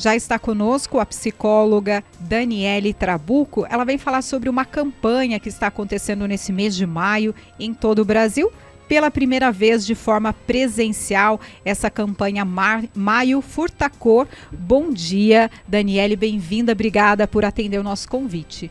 Já 0.00 0.16
está 0.16 0.38
conosco 0.38 0.98
a 0.98 1.04
psicóloga 1.04 2.02
Daniele 2.18 2.94
Trabuco. 2.94 3.66
Ela 3.68 3.84
vem 3.84 3.98
falar 3.98 4.22
sobre 4.22 4.48
uma 4.48 4.64
campanha 4.64 5.38
que 5.38 5.50
está 5.50 5.66
acontecendo 5.66 6.26
nesse 6.26 6.54
mês 6.54 6.74
de 6.74 6.86
maio 6.86 7.34
em 7.58 7.74
todo 7.74 7.98
o 7.98 8.04
Brasil. 8.04 8.50
Pela 8.88 9.10
primeira 9.10 9.52
vez 9.52 9.84
de 9.84 9.94
forma 9.94 10.32
presencial, 10.32 11.38
essa 11.66 11.90
campanha 11.90 12.46
Maio 12.94 13.42
Furtacor. 13.42 14.26
Bom 14.50 14.90
dia, 14.90 15.50
Daniele, 15.68 16.16
bem-vinda. 16.16 16.72
Obrigada 16.72 17.28
por 17.28 17.44
atender 17.44 17.76
o 17.76 17.82
nosso 17.82 18.08
convite. 18.08 18.70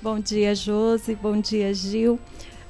Bom 0.00 0.18
dia, 0.18 0.54
Josi. 0.54 1.14
Bom 1.14 1.38
dia, 1.38 1.74
Gil. 1.74 2.18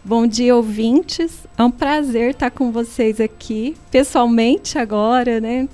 Bom 0.04 0.26
dia, 0.26 0.56
ouvintes. 0.56 1.46
É 1.56 1.62
um 1.62 1.70
prazer 1.70 2.32
estar 2.32 2.50
com 2.50 2.72
vocês 2.72 3.20
aqui, 3.20 3.76
pessoalmente 3.92 4.76
agora, 4.76 5.40
né? 5.40 5.68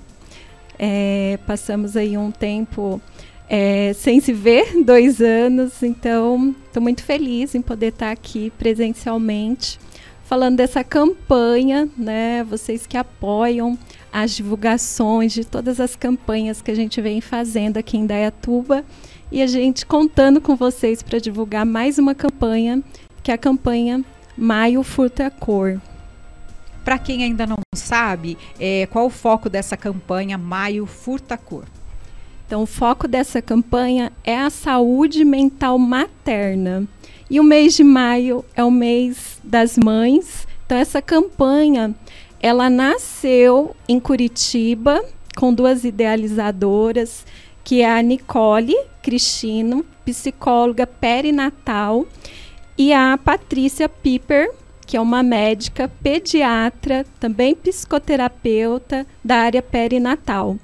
É, 0.79 1.39
passamos 1.47 1.97
aí 1.97 2.17
um 2.17 2.31
tempo 2.31 3.01
é, 3.49 3.93
sem 3.95 4.21
se 4.21 4.33
ver, 4.33 4.77
dois 4.85 5.21
anos, 5.21 5.83
então 5.83 6.55
estou 6.67 6.83
muito 6.83 7.03
feliz 7.03 7.55
em 7.55 7.63
poder 7.63 7.89
estar 7.89 8.11
aqui 8.11 8.53
presencialmente, 8.59 9.79
falando 10.25 10.57
dessa 10.57 10.85
campanha, 10.85 11.89
né? 11.97 12.45
Vocês 12.45 12.87
que 12.87 12.97
apoiam 12.97 13.79
as 14.13 14.33
divulgações 14.33 15.33
de 15.33 15.45
todas 15.45 15.81
as 15.81 15.97
campanhas 15.97 16.61
que 16.61 16.71
a 16.71 16.75
gente 16.75 17.01
vem 17.01 17.21
fazendo 17.21 17.79
aqui 17.79 17.97
em 17.97 18.07
Dayatuba 18.07 18.85
e 19.33 19.43
a 19.43 19.47
gente 19.47 19.85
contando 19.85 20.41
com 20.41 20.55
vocês 20.55 21.03
para 21.03 21.19
divulgar 21.19 21.65
mais 21.67 21.99
uma 21.99 22.15
campanha, 22.15 22.83
que 23.23 23.31
é 23.31 23.35
a 23.35 23.39
campanha 23.39 24.05
Maio 24.37 24.83
Furta 24.83 25.31
Cor. 25.31 25.81
Para 26.89 26.99
quem 26.99 27.23
ainda 27.23 27.47
não 27.47 27.59
sabe, 27.75 28.39
é, 28.59 28.89
qual 28.91 29.05
o 29.05 29.11
foco 29.11 29.51
dessa 29.51 29.77
campanha 29.77 30.39
Maio 30.39 30.87
Furta 30.87 31.37
Cor? 31.37 31.65
Então, 32.47 32.63
o 32.63 32.67
foco 32.67 33.07
dessa 33.07 33.43
campanha 33.43 34.11
é 34.25 34.39
a 34.39 34.49
saúde 34.49 35.23
mental 35.23 35.79
materna. 35.79 36.89
E 37.29 37.39
o 37.39 37.45
mês 37.45 37.77
de 37.77 37.85
maio 37.85 38.43
é 38.55 38.65
o 38.65 38.71
mês 38.71 39.39
das 39.45 39.77
mães. 39.77 40.49
Então, 40.65 40.79
essa 40.79 41.03
campanha, 41.03 41.95
ela 42.41 42.71
nasceu 42.71 43.77
em 43.87 44.01
Curitiba 44.01 45.05
com 45.37 45.53
duas 45.53 45.85
idealizadoras, 45.85 47.27
que 47.63 47.83
é 47.83 47.99
a 47.99 48.01
Nicole 48.01 48.75
Cristino, 49.03 49.85
psicóloga 50.07 50.87
perinatal, 50.87 52.07
e 52.79 52.95
a 52.95 53.19
Patrícia 53.23 53.91
Piper, 53.91 54.51
que 54.89 54.97
é 54.97 55.01
uma 55.01 55.23
médica 55.23 55.87
pediatra, 56.03 57.05
também 57.21 57.55
psicoterapeuta 57.55 59.07
da 59.23 59.37
área 59.37 59.61
perinatal. 59.61 60.57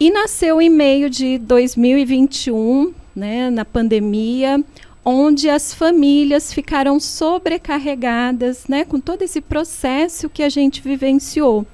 E 0.00 0.10
nasceu 0.10 0.62
em 0.62 0.70
meio 0.70 1.10
de 1.10 1.36
2021, 1.36 2.94
né, 3.14 3.50
na 3.50 3.62
pandemia, 3.62 4.64
onde 5.04 5.50
as 5.50 5.74
famílias 5.74 6.50
ficaram 6.50 6.98
sobrecarregadas, 6.98 8.66
né, 8.66 8.86
com 8.86 8.98
todo 8.98 9.20
esse 9.20 9.42
processo 9.42 10.30
que 10.30 10.42
a 10.42 10.48
gente 10.48 10.80
vivenciou. 10.80 11.66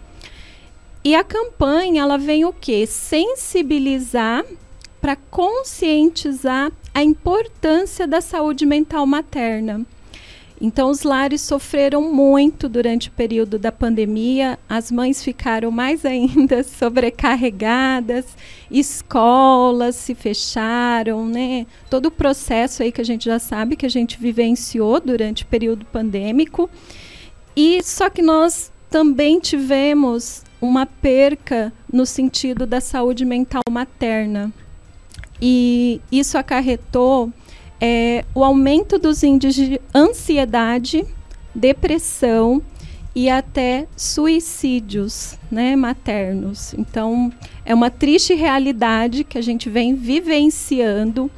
E 1.04 1.14
a 1.14 1.22
campanha, 1.22 2.02
ela 2.02 2.18
vem 2.18 2.44
o 2.44 2.52
quê? 2.52 2.88
Sensibilizar 2.88 4.44
para 5.00 5.14
conscientizar 5.14 6.72
a 6.92 7.04
importância 7.04 8.04
da 8.04 8.20
saúde 8.20 8.66
mental 8.66 9.06
materna. 9.06 9.86
Então, 10.60 10.90
os 10.90 11.04
lares 11.04 11.40
sofreram 11.40 12.12
muito 12.12 12.68
durante 12.68 13.08
o 13.08 13.12
período 13.12 13.58
da 13.58 13.70
pandemia, 13.70 14.58
as 14.68 14.90
mães 14.90 15.22
ficaram 15.22 15.70
mais 15.70 16.04
ainda 16.04 16.62
sobrecarregadas, 16.64 18.26
escolas 18.70 19.94
se 19.94 20.14
fecharam, 20.14 21.26
né? 21.26 21.64
Todo 21.88 22.06
o 22.06 22.10
processo 22.10 22.82
aí 22.82 22.90
que 22.90 23.00
a 23.00 23.04
gente 23.04 23.26
já 23.26 23.38
sabe 23.38 23.76
que 23.76 23.86
a 23.86 23.90
gente 23.90 24.18
vivenciou 24.18 25.00
durante 25.00 25.44
o 25.44 25.46
período 25.46 25.84
pandêmico. 25.86 26.68
E 27.56 27.80
só 27.84 28.10
que 28.10 28.22
nós 28.22 28.72
também 28.90 29.38
tivemos 29.38 30.42
uma 30.60 30.86
perca 30.86 31.72
no 31.92 32.04
sentido 32.04 32.66
da 32.66 32.80
saúde 32.80 33.24
mental 33.24 33.62
materna. 33.70 34.52
E 35.40 36.00
isso 36.10 36.36
acarretou 36.36 37.32
é, 37.80 38.24
o 38.34 38.44
aumento 38.44 38.98
dos 38.98 39.22
índices 39.22 39.68
de 39.68 39.80
ansiedade, 39.94 41.04
depressão 41.54 42.62
e 43.14 43.28
até 43.28 43.86
suicídios 43.96 45.38
né, 45.50 45.74
maternos. 45.74 46.74
Então, 46.74 47.32
é 47.64 47.74
uma 47.74 47.90
triste 47.90 48.34
realidade 48.34 49.24
que 49.24 49.38
a 49.38 49.42
gente 49.42 49.68
vem 49.68 49.94
vivenciando. 49.94 51.30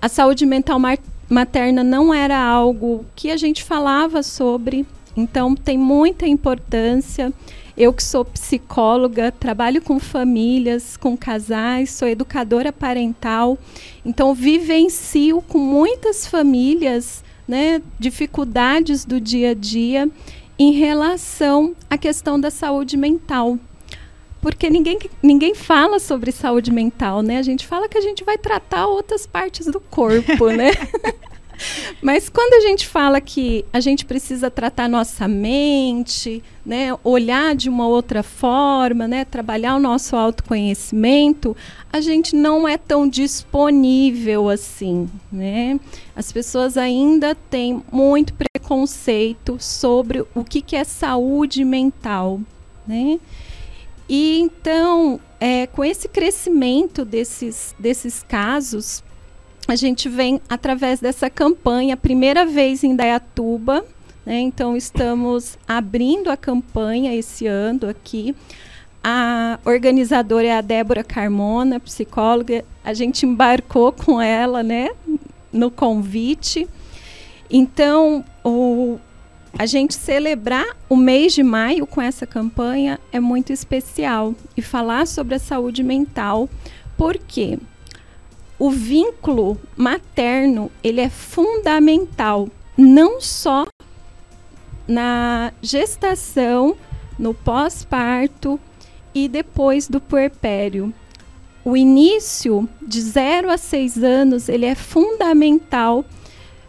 A 0.00 0.08
saúde 0.08 0.46
mental 0.46 0.80
materna 1.28 1.84
não 1.84 2.12
era 2.12 2.38
algo 2.38 3.04
que 3.14 3.30
a 3.30 3.36
gente 3.36 3.62
falava 3.62 4.22
sobre, 4.22 4.86
então 5.16 5.54
tem 5.54 5.76
muita 5.76 6.26
importância. 6.26 7.32
Eu 7.80 7.94
que 7.94 8.02
sou 8.02 8.26
psicóloga, 8.26 9.32
trabalho 9.32 9.80
com 9.80 9.98
famílias, 9.98 10.98
com 10.98 11.16
casais, 11.16 11.90
sou 11.90 12.06
educadora 12.06 12.70
parental, 12.70 13.56
então 14.04 14.34
vivencio 14.34 15.40
com 15.40 15.56
muitas 15.56 16.26
famílias, 16.26 17.24
né, 17.48 17.80
dificuldades 17.98 19.06
do 19.06 19.18
dia 19.18 19.52
a 19.52 19.54
dia 19.54 20.10
em 20.58 20.72
relação 20.72 21.74
à 21.88 21.96
questão 21.96 22.38
da 22.38 22.50
saúde 22.50 22.98
mental. 22.98 23.58
Porque 24.42 24.68
ninguém, 24.68 24.98
ninguém 25.22 25.54
fala 25.54 25.98
sobre 25.98 26.32
saúde 26.32 26.70
mental, 26.70 27.22
né? 27.22 27.38
A 27.38 27.42
gente 27.42 27.66
fala 27.66 27.88
que 27.88 27.96
a 27.96 28.02
gente 28.02 28.22
vai 28.24 28.36
tratar 28.36 28.88
outras 28.88 29.26
partes 29.26 29.64
do 29.64 29.80
corpo, 29.80 30.50
né? 30.50 30.72
Mas 32.02 32.28
quando 32.28 32.54
a 32.54 32.60
gente 32.60 32.86
fala 32.86 33.20
que 33.20 33.64
a 33.72 33.80
gente 33.80 34.04
precisa 34.04 34.50
tratar 34.50 34.88
nossa 34.88 35.28
mente, 35.28 36.42
né, 36.64 36.90
olhar 37.04 37.54
de 37.54 37.68
uma 37.68 37.86
outra 37.86 38.22
forma, 38.22 39.06
né, 39.06 39.24
trabalhar 39.24 39.76
o 39.76 39.80
nosso 39.80 40.16
autoconhecimento, 40.16 41.56
a 41.92 42.00
gente 42.00 42.34
não 42.34 42.66
é 42.66 42.78
tão 42.78 43.08
disponível 43.08 44.48
assim, 44.48 45.08
né? 45.30 45.78
As 46.14 46.30
pessoas 46.30 46.76
ainda 46.76 47.34
têm 47.34 47.82
muito 47.90 48.32
preconceito 48.34 49.56
sobre 49.58 50.24
o 50.34 50.44
que, 50.44 50.62
que 50.62 50.76
é 50.76 50.84
saúde 50.84 51.64
mental, 51.64 52.40
né? 52.86 53.18
E 54.08 54.40
então, 54.40 55.20
é, 55.38 55.66
com 55.68 55.84
esse 55.84 56.08
crescimento 56.08 57.04
desses, 57.04 57.74
desses 57.78 58.24
casos, 58.24 59.04
a 59.70 59.76
gente 59.76 60.08
vem 60.08 60.40
através 60.48 61.00
dessa 61.00 61.30
campanha, 61.30 61.96
primeira 61.96 62.44
vez 62.44 62.82
em 62.82 62.96
Dayatuba, 62.96 63.84
né? 64.26 64.40
então 64.40 64.76
estamos 64.76 65.56
abrindo 65.66 66.28
a 66.28 66.36
campanha 66.36 67.14
esse 67.14 67.46
ano 67.46 67.88
aqui. 67.88 68.34
A 69.02 69.58
organizadora 69.64 70.46
é 70.46 70.58
a 70.58 70.60
Débora 70.60 71.02
Carmona, 71.02 71.80
psicóloga. 71.80 72.64
A 72.84 72.92
gente 72.92 73.24
embarcou 73.24 73.92
com 73.92 74.20
ela, 74.20 74.62
né, 74.62 74.90
no 75.52 75.70
convite. 75.70 76.68
Então, 77.48 78.24
o, 78.44 78.98
a 79.58 79.66
gente 79.66 79.94
celebrar 79.94 80.66
o 80.88 80.96
mês 80.96 81.32
de 81.32 81.42
maio 81.42 81.86
com 81.86 82.02
essa 82.02 82.26
campanha 82.26 83.00
é 83.10 83.18
muito 83.18 83.52
especial 83.52 84.34
e 84.56 84.60
falar 84.60 85.06
sobre 85.06 85.36
a 85.36 85.38
saúde 85.38 85.82
mental. 85.82 86.48
Por 86.96 87.16
quê? 87.16 87.58
O 88.60 88.68
vínculo 88.68 89.58
materno 89.74 90.70
ele 90.84 91.00
é 91.00 91.08
fundamental 91.08 92.46
não 92.76 93.18
só 93.18 93.66
na 94.86 95.50
gestação, 95.62 96.76
no 97.18 97.32
pós-parto 97.32 98.60
e 99.14 99.28
depois 99.28 99.88
do 99.88 99.98
puerpério. 99.98 100.92
O 101.64 101.74
início 101.74 102.68
de 102.82 103.00
0 103.00 103.50
a 103.50 103.56
6 103.56 104.04
anos 104.04 104.48
ele 104.48 104.66
é 104.66 104.74
fundamental. 104.74 106.04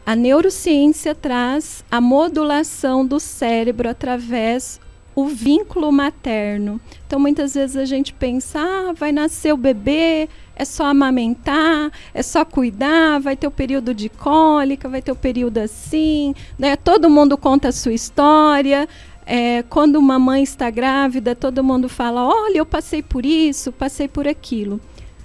A 0.06 0.16
neurociência 0.16 1.14
traz 1.14 1.84
a 1.92 2.00
modulação 2.00 3.06
do 3.06 3.20
cérebro 3.20 3.90
através 3.90 4.80
o 5.16 5.26
vínculo 5.28 5.92
materno. 5.92 6.80
Então, 7.06 7.20
muitas 7.20 7.54
vezes 7.54 7.76
a 7.76 7.86
gente 7.86 8.14
pensa, 8.14 8.60
ah, 8.60 8.94
vai 8.94 9.12
nascer 9.12 9.54
o 9.54 9.58
bebê, 9.58 10.30
é 10.56 10.66
só 10.66 10.86
amamentar, 10.86 11.92
é 12.14 12.24
só 12.24 12.46
cuidar, 12.46 13.20
vai 13.20 13.36
ter 13.36 13.48
o 13.48 13.52
período 13.52 13.94
de 13.94 14.10
cólica, 14.10 14.88
vai 14.88 15.02
ter 15.02 15.12
o 15.12 15.16
período 15.16 15.58
assim, 15.58 16.34
né? 16.58 16.76
Todo 16.76 17.10
mundo 17.10 17.38
conta 17.38 17.70
a 17.70 17.72
sua 17.72 17.94
história. 17.94 18.88
É, 19.26 19.64
quando 19.64 19.98
uma 19.98 20.18
mãe 20.18 20.44
está 20.44 20.70
grávida, 20.70 21.36
todo 21.36 21.64
mundo 21.64 21.90
fala: 21.90 22.26
olha, 22.26 22.58
eu 22.58 22.66
passei 22.66 23.02
por 23.02 23.26
isso, 23.26 23.72
passei 23.72 24.08
por 24.08 24.28
aquilo. 24.28 24.80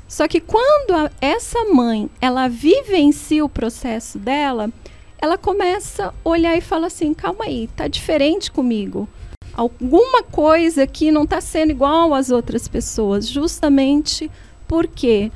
Só 0.08 0.28
que 0.28 0.40
quando 0.40 0.92
a, 0.92 1.10
essa 1.20 1.64
mãe 1.72 2.08
ela 2.20 2.48
vivencia 2.48 3.44
o 3.44 3.48
processo 3.48 4.18
dela, 4.18 4.70
ela 5.18 5.36
começa 5.36 6.08
a 6.08 6.28
olhar 6.28 6.56
e 6.56 6.60
fala 6.60 6.88
assim: 6.88 7.14
calma 7.14 7.44
aí, 7.44 7.68
tá 7.76 7.88
diferente 7.88 8.50
comigo 8.50 9.08
alguma 9.56 10.22
coisa 10.22 10.86
que 10.86 11.10
não 11.10 11.24
está 11.24 11.40
sendo 11.40 11.70
igual 11.70 12.14
às 12.14 12.30
outras 12.30 12.68
pessoas, 12.68 13.26
justamente 13.28 14.30
Por 14.68 14.86
quê? 14.86 15.30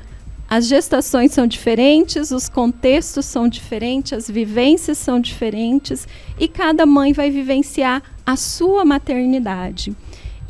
As 0.49 0.67
gestações 0.67 1.31
são 1.31 1.47
diferentes, 1.47 2.31
os 2.31 2.49
contextos 2.49 3.25
são 3.25 3.47
diferentes, 3.47 4.11
as 4.11 4.29
vivências 4.29 4.97
são 4.97 5.19
diferentes 5.19 6.05
e 6.37 6.47
cada 6.47 6.85
mãe 6.85 7.13
vai 7.13 7.29
vivenciar 7.29 8.03
a 8.25 8.35
sua 8.35 8.83
maternidade. 8.83 9.95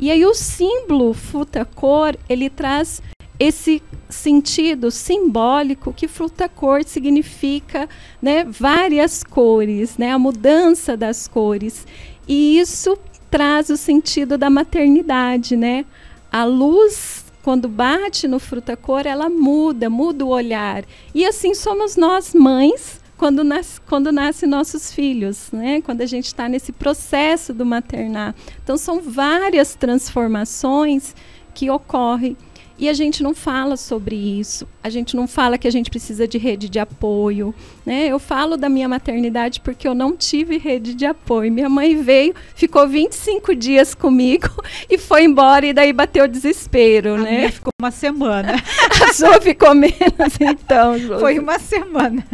E 0.00 0.10
aí 0.10 0.24
o 0.26 0.34
símbolo 0.34 1.14
fruta-cor, 1.14 2.16
ele 2.28 2.50
traz 2.50 3.00
esse 3.38 3.80
sentido 4.08 4.90
simbólico 4.90 5.92
que 5.92 6.08
fruta-cor 6.08 6.82
significa 6.84 7.88
né, 8.20 8.44
várias 8.44 9.22
cores, 9.22 9.96
né, 9.96 10.10
a 10.10 10.18
mudança 10.18 10.96
das 10.96 11.28
cores. 11.28 11.86
E 12.26 12.58
isso 12.58 12.98
traz 13.32 13.70
o 13.70 13.78
sentido 13.78 14.36
da 14.36 14.50
maternidade, 14.50 15.56
né? 15.56 15.86
A 16.30 16.44
luz 16.44 17.24
quando 17.42 17.66
bate 17.66 18.28
no 18.28 18.38
fruta-cor, 18.38 19.04
ela 19.04 19.28
muda, 19.28 19.90
muda 19.90 20.24
o 20.24 20.28
olhar. 20.28 20.84
E 21.12 21.26
assim 21.26 21.54
somos 21.54 21.96
nós, 21.96 22.34
mães, 22.34 23.00
quando, 23.16 23.42
nas, 23.42 23.80
quando 23.80 24.12
nascem 24.12 24.48
nossos 24.48 24.92
filhos, 24.92 25.50
né? 25.50 25.80
quando 25.80 26.02
a 26.02 26.06
gente 26.06 26.26
está 26.26 26.48
nesse 26.48 26.70
processo 26.70 27.52
do 27.52 27.66
maternar. 27.66 28.34
Então, 28.62 28.76
são 28.76 29.00
várias 29.00 29.74
transformações 29.74 31.16
que 31.52 31.68
ocorrem 31.68 32.36
e 32.78 32.88
a 32.88 32.92
gente 32.92 33.22
não 33.22 33.34
fala 33.34 33.76
sobre 33.76 34.16
isso. 34.16 34.66
A 34.82 34.90
gente 34.90 35.14
não 35.14 35.28
fala 35.28 35.58
que 35.58 35.68
a 35.68 35.70
gente 35.70 35.90
precisa 35.90 36.26
de 36.26 36.38
rede 36.38 36.68
de 36.68 36.78
apoio. 36.78 37.54
Né? 37.84 38.08
Eu 38.08 38.18
falo 38.18 38.56
da 38.56 38.68
minha 38.68 38.88
maternidade 38.88 39.60
porque 39.60 39.86
eu 39.86 39.94
não 39.94 40.16
tive 40.16 40.58
rede 40.58 40.94
de 40.94 41.06
apoio. 41.06 41.52
Minha 41.52 41.68
mãe 41.68 42.02
veio, 42.02 42.34
ficou 42.54 42.88
25 42.88 43.54
dias 43.54 43.94
comigo 43.94 44.48
e 44.90 44.98
foi 44.98 45.24
embora, 45.24 45.66
e 45.66 45.72
daí 45.72 45.92
bateu 45.92 46.24
o 46.24 46.28
desespero. 46.28 47.14
A 47.14 47.18
né? 47.18 47.50
ficou 47.50 47.72
uma 47.80 47.90
semana. 47.90 48.54
a 49.08 49.12
sua 49.12 49.40
ficou 49.40 49.74
menos, 49.74 50.40
então. 50.40 50.98
Foi 51.20 51.38
uma 51.38 51.58
semana. 51.58 52.24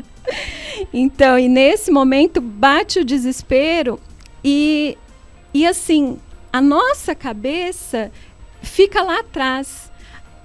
Então, 0.93 1.39
e 1.39 1.49
nesse 1.49 1.91
momento 1.91 2.41
bate 2.41 3.01
o 3.01 3.05
desespero 3.05 3.99
e, 4.45 4.97
e 5.53 5.67
assim, 5.67 6.19
a 6.53 6.61
nossa 6.61 7.15
cabeça 7.15 8.11
fica 8.63 9.03
lá 9.03 9.21
atrás 9.21 9.88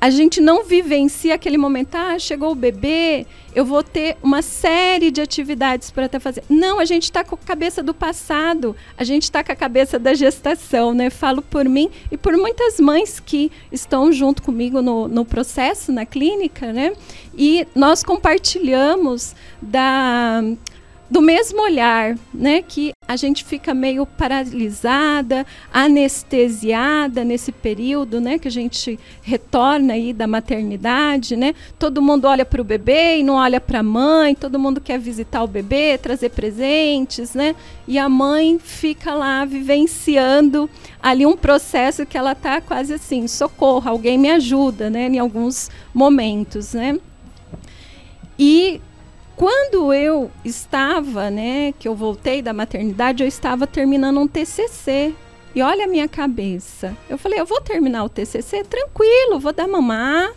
a 0.03 0.09
gente 0.09 0.41
não 0.41 0.65
vivencia 0.65 1.33
aquele 1.33 1.57
momento, 1.57 1.95
ah, 1.95 2.19
chegou 2.19 2.51
o 2.51 2.55
bebê, 2.55 3.25
eu 3.55 3.63
vou 3.63 3.81
ter 3.81 4.17
uma 4.21 4.41
série 4.41 5.09
de 5.09 5.21
atividades 5.21 5.91
para 5.91 6.07
estar 6.07 6.19
tá 6.19 6.21
fazendo. 6.21 6.43
Não, 6.49 6.77
a 6.77 6.83
gente 6.83 7.03
está 7.03 7.23
com 7.23 7.35
a 7.35 7.37
cabeça 7.37 7.81
do 7.81 7.93
passado, 7.93 8.75
a 8.97 9.05
gente 9.05 9.23
está 9.23 9.41
com 9.41 9.53
a 9.53 9.55
cabeça 9.55 9.97
da 9.97 10.13
gestação, 10.13 10.93
né? 10.93 11.09
Falo 11.09 11.41
por 11.41 11.63
mim 11.63 11.89
e 12.11 12.17
por 12.17 12.35
muitas 12.35 12.81
mães 12.81 13.17
que 13.17 13.49
estão 13.71 14.11
junto 14.11 14.43
comigo 14.43 14.81
no, 14.81 15.07
no 15.07 15.23
processo, 15.23 15.89
na 15.89 16.05
clínica, 16.05 16.73
né? 16.73 16.91
E 17.37 17.65
nós 17.73 18.03
compartilhamos 18.03 19.33
da 19.61 20.43
do 21.13 21.21
mesmo 21.21 21.61
olhar, 21.61 22.17
né, 22.33 22.63
que 22.63 22.91
a 23.07 23.15
gente 23.15 23.45
fica 23.45 23.71
meio 23.71 24.03
paralisada, 24.03 25.45
anestesiada 25.71 27.23
nesse 27.23 27.51
período, 27.51 28.19
né, 28.19 28.39
que 28.39 28.47
a 28.47 28.51
gente 28.51 28.99
retorna 29.21 29.93
aí 29.93 30.11
da 30.11 30.25
maternidade, 30.25 31.35
né? 31.35 31.53
Todo 31.77 32.01
mundo 32.01 32.25
olha 32.25 32.43
para 32.43 32.59
o 32.59 32.63
bebê 32.63 33.19
e 33.19 33.23
não 33.23 33.35
olha 33.35 33.61
para 33.61 33.81
a 33.81 33.83
mãe, 33.83 34.33
todo 34.33 34.57
mundo 34.57 34.81
quer 34.81 34.97
visitar 34.97 35.43
o 35.43 35.47
bebê, 35.47 35.99
trazer 35.99 36.29
presentes, 36.29 37.35
né? 37.35 37.55
E 37.87 37.99
a 37.99 38.09
mãe 38.09 38.57
fica 38.57 39.13
lá 39.13 39.45
vivenciando 39.45 40.67
ali 40.99 41.27
um 41.27 41.37
processo 41.37 42.07
que 42.07 42.17
ela 42.17 42.33
tá 42.33 42.59
quase 42.59 42.91
assim, 42.91 43.27
socorro, 43.27 43.87
alguém 43.87 44.17
me 44.17 44.31
ajuda, 44.31 44.89
né, 44.89 45.05
em 45.09 45.19
alguns 45.19 45.69
momentos, 45.93 46.73
né? 46.73 46.97
E 48.39 48.81
quando 49.35 49.93
eu 49.93 50.31
estava, 50.45 51.29
né, 51.29 51.73
que 51.79 51.87
eu 51.87 51.95
voltei 51.95 52.41
da 52.41 52.53
maternidade, 52.53 53.23
eu 53.23 53.27
estava 53.27 53.65
terminando 53.65 54.19
um 54.19 54.27
TCC. 54.27 55.13
E 55.55 55.61
olha 55.61 55.85
a 55.85 55.87
minha 55.87 56.07
cabeça. 56.07 56.97
Eu 57.07 57.17
falei, 57.17 57.39
eu 57.39 57.45
vou 57.45 57.61
terminar 57.61 58.03
o 58.03 58.09
TCC 58.09 58.63
tranquilo, 58.63 59.39
vou 59.39 59.53
dar 59.53 59.67
mamar 59.67 60.33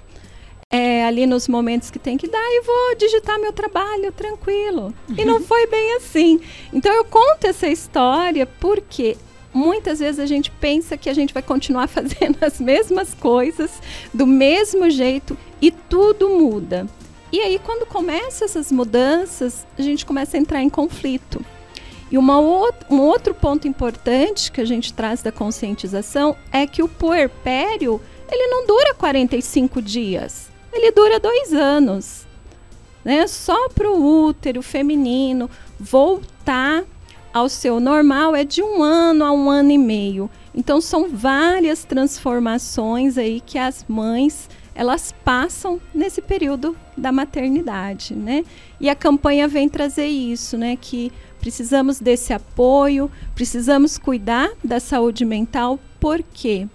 é, 0.70 1.04
ali 1.04 1.26
nos 1.26 1.48
momentos 1.48 1.90
que 1.90 1.98
tem 1.98 2.16
que 2.16 2.28
dar 2.28 2.38
e 2.38 2.60
vou 2.62 2.96
digitar 2.96 3.38
meu 3.38 3.52
trabalho 3.52 4.12
tranquilo. 4.12 4.92
E 5.16 5.24
não 5.24 5.40
foi 5.40 5.66
bem 5.66 5.96
assim. 5.96 6.40
Então 6.72 6.92
eu 6.92 7.04
conto 7.04 7.46
essa 7.46 7.66
história 7.66 8.46
porque 8.46 9.16
muitas 9.54 10.00
vezes 10.00 10.18
a 10.18 10.26
gente 10.26 10.50
pensa 10.50 10.96
que 10.96 11.08
a 11.08 11.14
gente 11.14 11.32
vai 11.32 11.42
continuar 11.42 11.86
fazendo 11.88 12.36
as 12.42 12.60
mesmas 12.60 13.14
coisas 13.14 13.70
do 14.12 14.26
mesmo 14.26 14.90
jeito 14.90 15.36
e 15.62 15.70
tudo 15.70 16.28
muda. 16.28 16.86
E 17.36 17.40
aí, 17.40 17.58
quando 17.58 17.84
começam 17.84 18.46
essas 18.46 18.72
mudanças, 18.72 19.66
a 19.78 19.82
gente 19.82 20.06
começa 20.06 20.38
a 20.38 20.40
entrar 20.40 20.62
em 20.62 20.70
conflito. 20.70 21.44
E 22.10 22.16
uma 22.16 22.38
um 22.38 22.98
outro 22.98 23.34
ponto 23.34 23.68
importante 23.68 24.50
que 24.50 24.58
a 24.58 24.64
gente 24.64 24.90
traz 24.94 25.20
da 25.20 25.30
conscientização 25.30 26.34
é 26.50 26.66
que 26.66 26.82
o 26.82 26.88
puerpério 26.88 28.00
ele 28.32 28.46
não 28.46 28.66
dura 28.66 28.94
45 28.94 29.82
dias, 29.82 30.48
ele 30.72 30.90
dura 30.92 31.20
dois 31.20 31.52
anos. 31.52 32.26
Né? 33.04 33.26
Só 33.26 33.68
para 33.68 33.90
o 33.90 34.28
útero 34.28 34.62
feminino 34.62 35.50
voltar 35.78 36.84
ao 37.34 37.50
seu 37.50 37.78
normal 37.78 38.34
é 38.34 38.44
de 38.44 38.62
um 38.62 38.82
ano 38.82 39.22
a 39.26 39.30
um 39.30 39.50
ano 39.50 39.72
e 39.72 39.78
meio. 39.78 40.30
Então 40.54 40.80
são 40.80 41.10
várias 41.10 41.84
transformações 41.84 43.18
aí 43.18 43.42
que 43.44 43.58
as 43.58 43.84
mães 43.86 44.48
elas 44.76 45.12
passam 45.24 45.80
nesse 45.94 46.20
período 46.20 46.76
da 46.96 47.10
maternidade, 47.10 48.14
né? 48.14 48.44
E 48.78 48.90
a 48.90 48.94
campanha 48.94 49.48
vem 49.48 49.68
trazer 49.68 50.06
isso, 50.06 50.58
né? 50.58 50.76
Que 50.78 51.10
precisamos 51.40 51.98
desse 51.98 52.32
apoio, 52.32 53.10
precisamos 53.34 53.96
cuidar 53.96 54.50
da 54.62 54.78
saúde 54.78 55.24
mental, 55.24 55.80
porque 55.98 56.68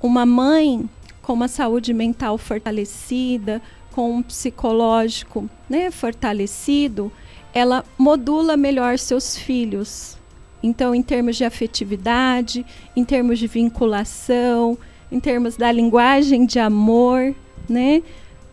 uma 0.00 0.24
mãe 0.24 0.88
com 1.20 1.32
uma 1.32 1.48
saúde 1.48 1.92
mental 1.92 2.38
fortalecida, 2.38 3.60
com 3.92 4.16
um 4.16 4.22
psicológico 4.22 5.48
né, 5.68 5.90
fortalecido, 5.90 7.12
ela 7.52 7.84
modula 7.98 8.56
melhor 8.56 8.98
seus 8.98 9.36
filhos. 9.36 10.16
Então, 10.62 10.94
em 10.94 11.02
termos 11.02 11.36
de 11.36 11.44
afetividade, 11.44 12.64
em 12.94 13.04
termos 13.04 13.38
de 13.38 13.46
vinculação, 13.46 14.78
em 15.10 15.18
termos 15.18 15.56
da 15.56 15.70
linguagem 15.72 16.46
de 16.46 16.58
amor, 16.58 17.34
né? 17.68 18.02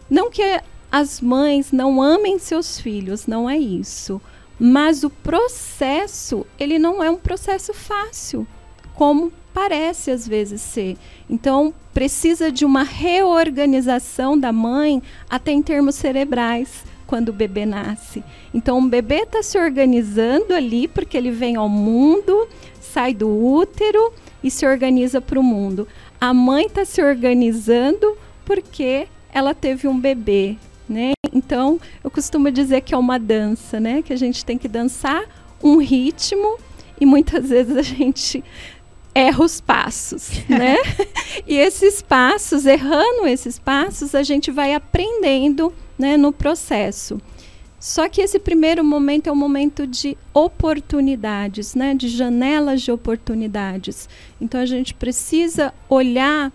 Não 0.09 0.31
que 0.31 0.61
as 0.91 1.21
mães 1.21 1.71
não 1.71 2.01
amem 2.01 2.39
seus 2.39 2.79
filhos, 2.79 3.27
não 3.27 3.49
é 3.49 3.57
isso. 3.57 4.21
Mas 4.59 5.03
o 5.03 5.09
processo, 5.09 6.45
ele 6.59 6.79
não 6.79 7.03
é 7.03 7.11
um 7.11 7.17
processo 7.17 7.73
fácil, 7.73 8.47
como 8.95 9.31
parece 9.53 10.11
às 10.11 10.27
vezes 10.27 10.61
ser. 10.61 10.97
Então, 11.29 11.73
precisa 11.93 12.51
de 12.51 12.65
uma 12.65 12.83
reorganização 12.83 14.37
da 14.37 14.51
mãe, 14.51 15.01
até 15.29 15.51
em 15.51 15.61
termos 15.61 15.95
cerebrais, 15.95 16.83
quando 17.05 17.29
o 17.29 17.33
bebê 17.33 17.65
nasce. 17.65 18.23
Então, 18.53 18.79
o 18.79 18.89
bebê 18.89 19.21
está 19.21 19.43
se 19.43 19.57
organizando 19.59 20.53
ali, 20.53 20.87
porque 20.87 21.17
ele 21.17 21.31
vem 21.31 21.55
ao 21.55 21.69
mundo, 21.69 22.47
sai 22.79 23.13
do 23.13 23.29
útero 23.29 24.11
e 24.43 24.49
se 24.49 24.65
organiza 24.65 25.21
para 25.21 25.39
o 25.39 25.43
mundo 25.43 25.87
a 26.19 26.33
mãe 26.33 26.65
está 26.65 26.85
se 26.85 27.01
organizando 27.01 28.17
porque 28.45 29.07
ela 29.33 29.53
teve 29.53 29.87
um 29.87 29.99
bebê, 29.99 30.55
né? 30.87 31.11
Então, 31.33 31.79
eu 32.03 32.09
costumo 32.09 32.49
dizer 32.49 32.81
que 32.81 32.93
é 32.93 32.97
uma 32.97 33.19
dança, 33.19 33.79
né? 33.79 34.01
Que 34.01 34.13
a 34.13 34.17
gente 34.17 34.43
tem 34.43 34.57
que 34.57 34.67
dançar 34.67 35.23
um 35.61 35.77
ritmo 35.77 36.57
e 36.99 37.05
muitas 37.05 37.49
vezes 37.49 37.75
a 37.75 37.81
gente 37.81 38.43
erra 39.13 39.43
os 39.43 39.59
passos, 39.59 40.29
né? 40.47 40.77
e 41.47 41.57
esses 41.57 42.01
passos, 42.01 42.65
errando 42.65 43.27
esses 43.27 43.57
passos, 43.57 44.13
a 44.13 44.23
gente 44.23 44.51
vai 44.51 44.73
aprendendo, 44.73 45.73
né, 45.97 46.17
no 46.17 46.31
processo. 46.31 47.19
Só 47.79 48.09
que 48.09 48.21
esse 48.21 48.39
primeiro 48.39 48.83
momento 48.83 49.27
é 49.27 49.31
um 49.31 49.35
momento 49.35 49.85
de 49.85 50.17
oportunidades, 50.33 51.75
né? 51.75 51.93
de 51.93 52.09
janelas 52.09 52.81
de 52.81 52.91
oportunidades. 52.91 54.09
Então 54.41 54.59
a 54.59 54.65
gente 54.65 54.93
precisa 54.93 55.73
olhar 55.87 56.51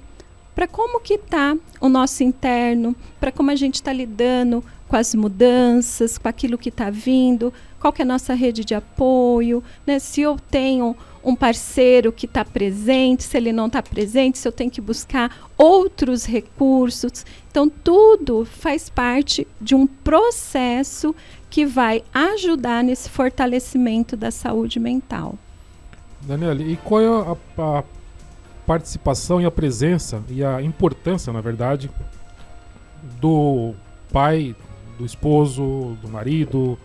para 0.55 0.67
como 0.67 1.01
que 1.01 1.15
está 1.15 1.57
o 1.81 1.89
nosso 1.89 2.23
interno, 2.23 2.95
para 3.19 3.33
como 3.33 3.51
a 3.51 3.57
gente 3.57 3.77
está 3.77 3.93
lidando 3.93 4.63
com 4.93 4.97
as 4.97 5.15
mudanças, 5.15 6.19
com 6.19 6.29
aquilo 6.29 6.59
que 6.59 6.69
está 6.69 6.91
vindo, 6.91 7.51
qual 7.81 7.91
que 7.91 8.03
é 8.03 8.05
a 8.05 8.07
nossa 8.07 8.35
rede 8.35 8.63
de 8.63 8.75
apoio, 8.75 9.65
né? 9.87 9.99
se 9.99 10.21
eu 10.21 10.37
tenho 10.51 10.95
um 11.25 11.35
parceiro 11.35 12.13
que 12.13 12.27
está 12.27 12.45
presente, 12.45 13.23
se 13.23 13.35
ele 13.39 13.55
não 13.55 13.69
está 13.69 13.83
presente, 13.83 14.37
se 14.37 14.47
eu 14.47 14.53
tenho 14.53 14.71
que 14.71 14.83
buscar 14.83 15.49
outros 15.57 16.27
recursos. 16.27 17.25
Então, 17.51 17.71
tudo 17.71 18.45
faz 18.45 18.91
parte 18.91 19.49
de 19.59 19.75
um 19.75 19.87
processo 19.87 21.17
que 21.49 21.65
vai 21.65 22.05
ajudar 22.13 22.85
nesse 22.85 23.09
fortalecimento 23.09 24.15
da 24.15 24.31
saúde 24.31 24.79
mental. 24.79 25.39
Daniela, 26.21 26.61
e 26.61 26.77
qual 26.77 27.01
é 27.01 27.07
a, 27.07 27.79
a 27.79 27.85
participação 28.67 29.41
e 29.41 29.47
a 29.47 29.51
presença 29.51 30.23
e 30.29 30.45
a 30.45 30.61
importância, 30.61 31.33
na 31.33 31.41
verdade, 31.41 31.91
do 33.19 33.73
pai, 34.13 34.55
do 34.99 35.05
esposo, 35.05 35.97
do 36.01 36.09
marido, 36.09 36.79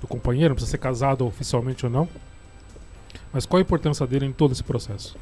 do 0.00 0.06
companheiro, 0.06 0.50
não 0.50 0.54
precisa 0.56 0.72
ser 0.72 0.78
casado 0.78 1.26
oficialmente 1.26 1.86
ou 1.86 1.90
não. 1.90 2.08
Mas 3.32 3.46
qual 3.46 3.58
a 3.58 3.62
importância 3.62 4.06
dele 4.06 4.26
em 4.26 4.32
todo 4.32 4.52
esse 4.52 4.62
processo? 4.62 5.16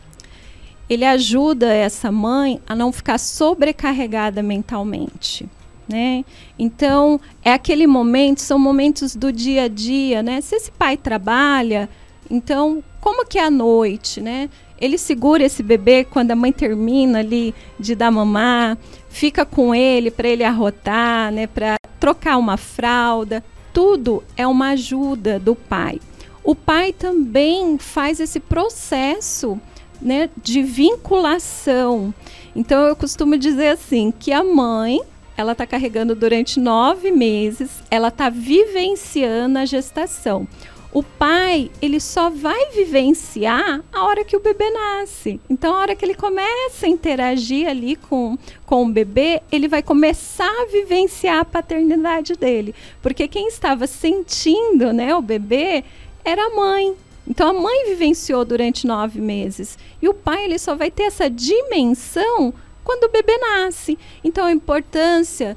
Ele 0.88 1.04
ajuda 1.04 1.72
essa 1.72 2.10
mãe 2.10 2.60
a 2.66 2.74
não 2.74 2.92
ficar 2.92 3.18
sobrecarregada 3.18 4.42
mentalmente. 4.42 5.48
Né? 5.88 6.24
Então, 6.58 7.20
é 7.44 7.52
aquele 7.52 7.86
momento, 7.86 8.40
são 8.40 8.58
momentos 8.58 9.16
do 9.16 9.32
dia 9.32 9.64
a 9.64 9.68
dia, 9.68 10.22
né? 10.22 10.40
Se 10.40 10.54
esse 10.54 10.70
pai 10.70 10.96
trabalha, 10.96 11.88
então, 12.30 12.82
como 13.00 13.26
que 13.26 13.38
é 13.38 13.44
a 13.44 13.50
noite, 13.50 14.20
né? 14.20 14.48
Ele 14.80 14.96
segura 14.96 15.44
esse 15.44 15.62
bebê 15.62 16.04
quando 16.04 16.30
a 16.30 16.36
mãe 16.36 16.52
termina 16.52 17.18
ali 17.18 17.54
de 17.78 17.94
dar 17.96 18.10
mamar, 18.10 18.78
fica 19.08 19.44
com 19.44 19.74
ele 19.74 20.10
para 20.10 20.28
ele 20.28 20.44
arrotar, 20.44 21.30
né, 21.32 21.46
para 21.46 21.74
trocar 22.00 22.38
uma 22.38 22.56
fralda. 22.56 23.44
Tudo 23.72 24.24
é 24.36 24.46
uma 24.46 24.70
ajuda 24.70 25.38
do 25.38 25.54
pai. 25.54 26.00
O 26.42 26.54
pai 26.54 26.92
também 26.92 27.78
faz 27.78 28.18
esse 28.18 28.40
processo 28.40 29.60
né, 30.00 30.30
de 30.42 30.62
vinculação. 30.62 32.12
Então 32.56 32.80
eu 32.86 32.96
costumo 32.96 33.36
dizer 33.36 33.68
assim 33.68 34.10
que 34.10 34.32
a 34.32 34.42
mãe 34.42 35.00
ela 35.36 35.52
está 35.52 35.66
carregando 35.66 36.14
durante 36.14 36.58
nove 36.58 37.10
meses, 37.10 37.82
ela 37.90 38.08
está 38.08 38.28
vivenciando 38.28 39.58
a 39.58 39.64
gestação. 39.64 40.46
O 40.92 41.04
pai, 41.04 41.70
ele 41.80 42.00
só 42.00 42.30
vai 42.30 42.70
vivenciar 42.70 43.80
a 43.92 44.04
hora 44.04 44.24
que 44.24 44.36
o 44.36 44.40
bebê 44.40 44.68
nasce. 44.70 45.40
Então, 45.48 45.72
a 45.72 45.78
hora 45.78 45.94
que 45.94 46.04
ele 46.04 46.16
começa 46.16 46.84
a 46.84 46.88
interagir 46.88 47.68
ali 47.68 47.94
com, 47.94 48.36
com 48.66 48.84
o 48.84 48.90
bebê, 48.90 49.40
ele 49.52 49.68
vai 49.68 49.84
começar 49.84 50.50
a 50.50 50.66
vivenciar 50.66 51.40
a 51.40 51.44
paternidade 51.44 52.34
dele. 52.34 52.74
Porque 53.00 53.28
quem 53.28 53.46
estava 53.46 53.86
sentindo 53.86 54.92
né, 54.92 55.14
o 55.14 55.22
bebê 55.22 55.84
era 56.24 56.46
a 56.46 56.56
mãe. 56.56 56.96
Então, 57.24 57.48
a 57.48 57.52
mãe 57.52 57.84
vivenciou 57.90 58.44
durante 58.44 58.84
nove 58.84 59.20
meses. 59.20 59.78
E 60.02 60.08
o 60.08 60.14
pai, 60.14 60.44
ele 60.44 60.58
só 60.58 60.74
vai 60.74 60.90
ter 60.90 61.04
essa 61.04 61.30
dimensão 61.30 62.52
quando 62.82 63.04
o 63.04 63.12
bebê 63.12 63.38
nasce. 63.38 63.96
Então, 64.24 64.46
a 64.46 64.52
importância 64.52 65.56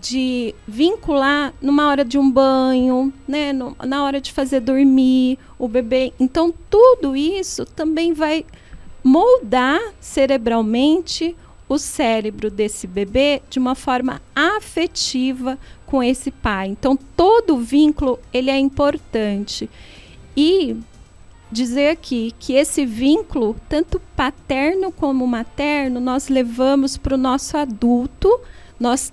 de 0.00 0.54
vincular 0.66 1.52
numa 1.60 1.88
hora 1.88 2.04
de 2.04 2.18
um 2.18 2.30
banho, 2.30 3.12
né, 3.26 3.52
no, 3.52 3.76
na 3.84 4.04
hora 4.04 4.20
de 4.20 4.32
fazer 4.32 4.60
dormir 4.60 5.38
o 5.58 5.66
bebê. 5.66 6.12
Então, 6.18 6.54
tudo 6.70 7.16
isso 7.16 7.64
também 7.64 8.12
vai 8.12 8.44
moldar 9.02 9.80
cerebralmente 10.00 11.36
o 11.68 11.78
cérebro 11.78 12.50
desse 12.50 12.86
bebê 12.86 13.42
de 13.50 13.58
uma 13.58 13.74
forma 13.74 14.22
afetiva 14.34 15.58
com 15.84 16.02
esse 16.02 16.30
pai. 16.30 16.68
Então, 16.68 16.96
todo 17.16 17.58
vínculo 17.58 18.18
ele 18.32 18.50
é 18.50 18.58
importante. 18.58 19.68
E 20.36 20.76
dizer 21.50 21.90
aqui 21.90 22.32
que 22.38 22.54
esse 22.54 22.86
vínculo, 22.86 23.56
tanto 23.68 24.00
paterno 24.14 24.92
como 24.92 25.26
materno, 25.26 26.00
nós 26.00 26.28
levamos 26.28 26.96
para 26.96 27.14
o 27.14 27.18
nosso 27.18 27.56
adulto, 27.56 28.40
nós 28.78 29.12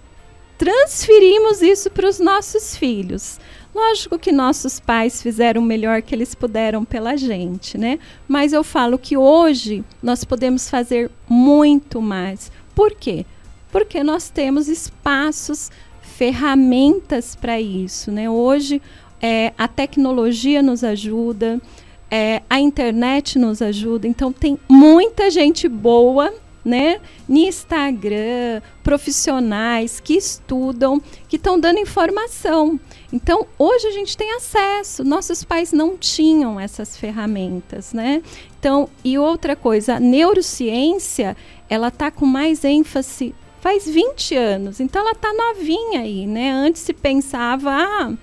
transferimos 0.58 1.62
isso 1.62 1.90
para 1.90 2.08
os 2.08 2.20
nossos 2.20 2.76
filhos. 2.76 3.40
Lógico 3.74 4.18
que 4.18 4.32
nossos 4.32 4.80
pais 4.80 5.22
fizeram 5.22 5.62
o 5.62 5.66
melhor 5.66 6.02
que 6.02 6.16
eles 6.16 6.34
puderam 6.34 6.86
pela 6.86 7.18
gente, 7.18 7.78
né? 7.78 8.00
Mas 8.26 8.54
eu 8.54 8.64
falo 8.64 8.98
que 8.98 9.18
hoje 9.18 9.84
nós 10.02 10.24
podemos 10.24 10.70
fazer 10.70 11.12
muito 11.28 12.02
mais. 12.02 12.52
Por 12.74 12.92
quê? 12.96 13.26
Porque 13.72 14.02
nós 14.02 14.30
temos 14.30 14.70
espaços, 14.70 15.70
ferramentas 16.02 17.36
para 17.36 17.60
isso, 17.60 18.12
né? 18.12 18.30
Hoje 18.30 18.82
é, 19.22 19.52
a 19.58 19.68
tecnologia 19.68 20.62
nos 20.62 20.82
ajuda, 20.82 21.62
é, 22.10 22.42
a 22.50 22.62
internet 22.62 23.38
nos 23.38 23.62
ajuda, 23.62 24.08
então 24.08 24.32
tem 24.32 24.58
muita 24.70 25.30
gente 25.30 25.68
boa 25.68 26.34
né, 26.66 27.00
no 27.30 27.38
Instagram, 27.38 28.62
profissionais 28.84 30.00
que 30.00 30.16
estudam, 30.16 31.00
que 31.30 31.36
estão 31.36 31.60
dando 31.60 31.80
informação. 31.80 32.80
Então, 33.14 33.46
hoje 33.60 33.88
a 33.88 33.92
gente 33.92 34.18
tem 34.18 34.34
acesso. 34.34 35.04
Nossos 35.04 35.44
pais 35.44 35.72
não 35.72 35.96
tinham 35.96 36.60
essas 36.60 36.98
ferramentas, 36.98 37.94
né? 37.94 38.24
Então, 38.60 38.90
e 39.04 39.16
outra 39.18 39.56
coisa, 39.56 39.96
a 39.96 40.00
neurociência, 40.00 41.38
ela 41.70 41.92
tá 41.92 42.10
com 42.10 42.26
mais 42.26 42.64
ênfase 42.64 43.36
faz 43.62 43.88
20 43.88 44.36
anos. 44.36 44.80
Então, 44.80 45.02
ela 45.02 45.16
tá 45.16 45.32
novinha 45.34 46.02
aí, 46.02 46.26
né? 46.26 46.52
Antes 46.52 46.82
se 46.82 46.94
pensava, 46.94 47.72
ah, 47.72 48.14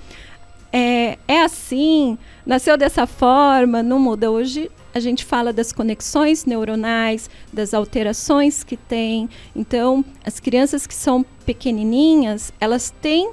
é, 0.72 1.18
é 1.28 1.42
assim, 1.42 2.16
nasceu 2.46 2.76
dessa 2.76 3.06
forma, 3.06 3.82
não 3.82 3.98
muda. 3.98 4.30
Hoje 4.30 4.70
a 4.94 5.00
gente 5.00 5.24
fala 5.24 5.52
das 5.52 5.72
conexões 5.72 6.44
neuronais, 6.44 7.30
das 7.52 7.74
alterações 7.74 8.62
que 8.62 8.76
tem. 8.76 9.28
Então, 9.54 10.04
as 10.24 10.38
crianças 10.38 10.86
que 10.86 10.94
são 10.94 11.24
pequenininhas, 11.44 12.52
elas 12.60 12.90
têm 13.00 13.32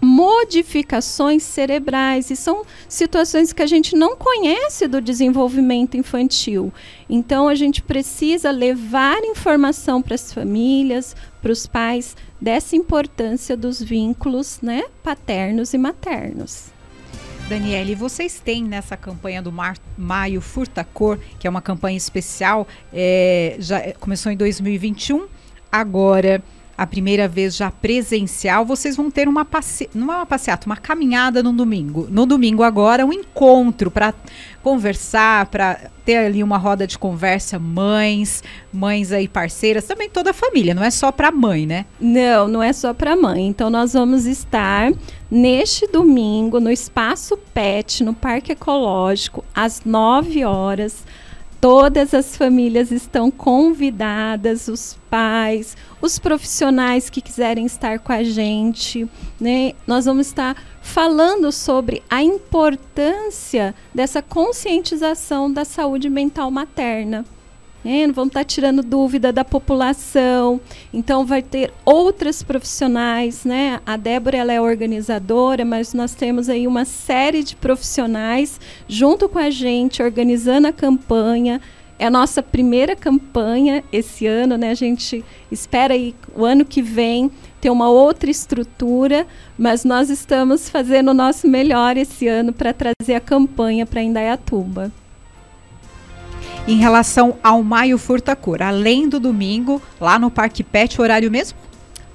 modificações 0.00 1.42
cerebrais 1.42 2.30
e 2.30 2.36
são 2.36 2.64
situações 2.88 3.52
que 3.52 3.62
a 3.62 3.66
gente 3.66 3.96
não 3.96 4.16
conhece 4.16 4.86
do 4.86 5.00
desenvolvimento 5.00 5.96
infantil. 5.96 6.72
Então 7.08 7.48
a 7.48 7.54
gente 7.54 7.82
precisa 7.82 8.50
levar 8.50 9.18
informação 9.24 10.00
para 10.00 10.14
as 10.14 10.32
famílias, 10.32 11.16
para 11.42 11.52
os 11.52 11.66
pais 11.66 12.16
dessa 12.40 12.76
importância 12.76 13.56
dos 13.56 13.82
vínculos, 13.82 14.60
né, 14.62 14.84
paternos 15.02 15.74
e 15.74 15.78
maternos. 15.78 16.77
Daniele, 17.48 17.94
vocês 17.94 18.38
têm 18.38 18.62
nessa 18.62 18.94
campanha 18.94 19.40
do 19.40 19.50
Mar 19.50 19.78
Maio 19.96 20.38
Furta 20.38 20.84
Cor, 20.84 21.18
que 21.40 21.46
é 21.46 21.50
uma 21.50 21.62
campanha 21.62 21.96
especial, 21.96 22.68
é, 22.92 23.56
já 23.58 23.94
começou 23.94 24.30
em 24.30 24.36
2021, 24.36 25.26
agora 25.72 26.42
a 26.78 26.86
primeira 26.86 27.26
vez 27.26 27.56
já 27.56 27.72
presencial, 27.72 28.64
vocês 28.64 28.96
vão 28.96 29.10
ter 29.10 29.26
uma 29.26 29.44
passe... 29.44 29.90
não 29.92 30.12
é 30.12 30.16
uma 30.18 30.26
passeata, 30.26 30.64
uma 30.64 30.76
caminhada 30.76 31.42
no 31.42 31.52
domingo. 31.52 32.06
No 32.08 32.24
domingo 32.24 32.62
agora, 32.62 33.04
um 33.04 33.12
encontro 33.12 33.90
para 33.90 34.14
conversar, 34.62 35.46
para 35.46 35.90
ter 36.04 36.18
ali 36.18 36.40
uma 36.40 36.56
roda 36.56 36.86
de 36.86 36.96
conversa, 36.96 37.58
mães, 37.58 38.44
mães 38.72 39.10
aí 39.10 39.26
parceiras, 39.26 39.86
também 39.86 40.08
toda 40.08 40.30
a 40.30 40.32
família, 40.32 40.72
não 40.72 40.84
é 40.84 40.90
só 40.90 41.10
para 41.10 41.32
mãe, 41.32 41.66
né? 41.66 41.84
Não, 41.98 42.46
não 42.46 42.62
é 42.62 42.72
só 42.72 42.94
para 42.94 43.16
mãe. 43.16 43.48
Então 43.48 43.68
nós 43.70 43.94
vamos 43.94 44.24
estar 44.24 44.92
neste 45.28 45.84
domingo 45.88 46.60
no 46.60 46.70
Espaço 46.70 47.36
Pet, 47.52 48.04
no 48.04 48.14
Parque 48.14 48.52
Ecológico, 48.52 49.44
às 49.52 49.82
9 49.84 50.44
horas 50.44 51.04
Todas 51.60 52.14
as 52.14 52.36
famílias 52.36 52.92
estão 52.92 53.32
convidadas, 53.32 54.68
os 54.68 54.96
pais, 55.10 55.76
os 56.00 56.16
profissionais 56.16 57.10
que 57.10 57.20
quiserem 57.20 57.66
estar 57.66 57.98
com 57.98 58.12
a 58.12 58.22
gente. 58.22 59.08
Né? 59.40 59.72
Nós 59.84 60.04
vamos 60.04 60.28
estar 60.28 60.56
falando 60.80 61.50
sobre 61.50 62.00
a 62.08 62.22
importância 62.22 63.74
dessa 63.92 64.22
conscientização 64.22 65.52
da 65.52 65.64
saúde 65.64 66.08
mental 66.08 66.48
materna. 66.48 67.24
É, 67.84 68.06
não 68.06 68.12
vamos 68.12 68.30
estar 68.30 68.40
tá 68.40 68.44
tirando 68.44 68.82
dúvida 68.82 69.32
da 69.32 69.44
população. 69.44 70.60
Então, 70.92 71.24
vai 71.24 71.42
ter 71.42 71.72
outras 71.84 72.42
profissionais, 72.42 73.44
né? 73.44 73.80
A 73.86 73.96
Débora 73.96 74.36
ela 74.36 74.52
é 74.52 74.60
organizadora, 74.60 75.64
mas 75.64 75.94
nós 75.94 76.14
temos 76.14 76.48
aí 76.48 76.66
uma 76.66 76.84
série 76.84 77.42
de 77.42 77.54
profissionais 77.54 78.60
junto 78.88 79.28
com 79.28 79.38
a 79.38 79.50
gente, 79.50 80.02
organizando 80.02 80.66
a 80.66 80.72
campanha. 80.72 81.60
É 82.00 82.06
a 82.06 82.10
nossa 82.10 82.42
primeira 82.42 82.94
campanha 82.94 83.82
esse 83.92 84.26
ano, 84.26 84.56
né? 84.56 84.70
A 84.70 84.74
gente 84.74 85.24
espera 85.50 85.94
aí 85.94 86.14
o 86.34 86.44
ano 86.44 86.64
que 86.64 86.82
vem 86.82 87.30
ter 87.60 87.70
uma 87.70 87.88
outra 87.88 88.30
estrutura, 88.30 89.26
mas 89.56 89.84
nós 89.84 90.10
estamos 90.10 90.68
fazendo 90.68 91.10
o 91.10 91.14
nosso 91.14 91.48
melhor 91.48 91.96
esse 91.96 92.26
ano 92.28 92.52
para 92.52 92.72
trazer 92.72 93.14
a 93.14 93.20
campanha 93.20 93.86
para 93.86 94.02
Indaiatuba 94.02 94.92
em 96.68 96.76
relação 96.76 97.38
ao 97.42 97.62
Maio 97.62 97.96
Furtacor, 97.96 98.60
além 98.60 99.08
do 99.08 99.18
domingo, 99.18 99.80
lá 99.98 100.18
no 100.18 100.30
Parque 100.30 100.62
Pet, 100.62 101.00
horário 101.00 101.30
mesmo? 101.30 101.56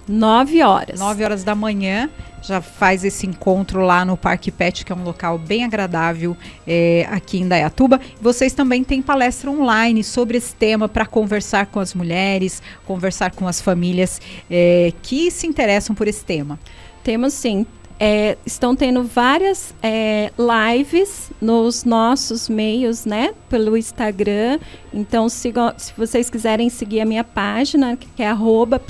9 0.07 0.62
horas. 0.62 1.00
9 1.00 1.24
horas 1.24 1.43
da 1.43 1.55
manhã. 1.55 2.07
Já 2.39 2.62
faz 2.62 3.03
esse 3.03 3.25
encontro 3.25 3.81
lá 3.81 4.05
no 4.05 4.15
Parque 4.15 4.51
Pet, 4.51 4.86
que 4.86 4.91
é 4.91 4.95
um 4.95 5.03
local 5.03 5.39
bem 5.39 5.63
agradável 5.63 6.38
é, 6.67 7.07
aqui 7.10 7.39
em 7.39 7.48
Dayatuba. 7.48 8.00
Vocês 8.22 8.53
também 8.53 8.83
têm 8.83 9.01
palestra 9.01 9.50
online 9.50 10.03
sobre 10.03 10.38
esse 10.38 10.53
tema 10.53 10.88
para 10.88 11.05
conversar 11.07 11.65
com 11.67 11.79
as 11.79 11.95
mulheres, 11.95 12.62
conversar 12.86 13.31
com 13.31 13.48
as 13.48 13.60
famílias 13.60 14.22
é, 14.51 14.93
que 15.01 15.31
se 15.31 15.48
interessam 15.48 15.95
por 15.95 16.07
esse 16.07 16.24
tema. 16.24 16.60
Temos 17.01 17.33
sim 17.33 17.65
é, 18.05 18.38
estão 18.45 18.75
tendo 18.75 19.01
várias 19.01 19.74
é, 19.81 20.29
lives 20.38 21.31
nos 21.39 21.86
nossos 21.86 22.50
meios, 22.50 23.05
né? 23.05 23.33
Pelo 23.48 23.77
Instagram. 23.77 24.60
Então, 24.93 25.29
sigam, 25.29 25.74
se 25.77 25.93
vocês 25.95 26.29
quiserem 26.29 26.69
seguir 26.69 27.00
a 27.00 27.05
minha 27.05 27.24
página, 27.24 27.95
que 27.95 28.22
é 28.22 28.27
arroba 28.27 28.81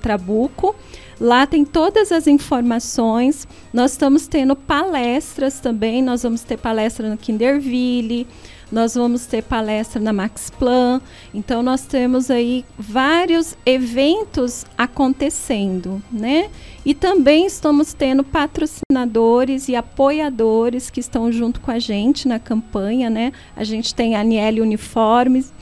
Trabuco. 0.00 0.72
Lá 1.20 1.48
tem 1.48 1.64
todas 1.64 2.12
as 2.12 2.28
informações. 2.28 3.48
Nós 3.72 3.90
estamos 3.90 4.28
tendo 4.28 4.54
palestras 4.54 5.58
também. 5.58 6.00
Nós 6.00 6.22
vamos 6.22 6.42
ter 6.42 6.58
palestra 6.58 7.10
no 7.10 7.16
Kinderville, 7.16 8.28
nós 8.72 8.94
vamos 8.94 9.26
ter 9.26 9.42
palestra 9.42 10.00
na 10.00 10.14
Max 10.14 10.48
Plan. 10.48 11.00
Então 11.34 11.62
nós 11.62 11.82
temos 11.82 12.30
aí 12.30 12.64
vários 12.78 13.54
eventos 13.66 14.64
acontecendo, 14.78 16.02
né? 16.10 16.48
E 16.84 16.94
também 16.94 17.44
estamos 17.44 17.92
tendo 17.92 18.24
patrocinadores 18.24 19.68
e 19.68 19.76
apoiadores 19.76 20.88
que 20.88 21.00
estão 21.00 21.30
junto 21.30 21.60
com 21.60 21.70
a 21.70 21.78
gente 21.78 22.26
na 22.26 22.38
campanha, 22.38 23.10
né? 23.10 23.32
A 23.54 23.62
gente 23.62 23.94
tem 23.94 24.16
a 24.16 24.20
Aniele 24.20 24.62
Uniformes, 24.62 25.52